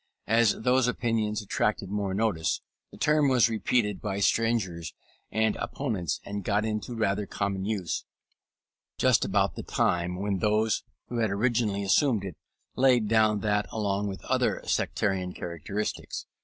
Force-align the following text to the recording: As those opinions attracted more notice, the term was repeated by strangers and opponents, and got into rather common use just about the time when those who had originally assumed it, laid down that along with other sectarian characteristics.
As 0.25 0.61
those 0.63 0.87
opinions 0.87 1.43
attracted 1.43 1.91
more 1.91 2.15
notice, 2.15 2.61
the 2.89 2.97
term 2.97 3.29
was 3.29 3.49
repeated 3.51 4.01
by 4.01 4.19
strangers 4.19 4.95
and 5.31 5.55
opponents, 5.57 6.19
and 6.25 6.43
got 6.43 6.65
into 6.65 6.95
rather 6.95 7.27
common 7.27 7.65
use 7.65 8.03
just 8.97 9.23
about 9.23 9.53
the 9.55 9.61
time 9.61 10.19
when 10.19 10.39
those 10.39 10.81
who 11.09 11.17
had 11.19 11.29
originally 11.29 11.83
assumed 11.83 12.23
it, 12.25 12.35
laid 12.75 13.07
down 13.07 13.41
that 13.41 13.67
along 13.71 14.07
with 14.07 14.25
other 14.25 14.63
sectarian 14.65 15.33
characteristics. 15.33 16.25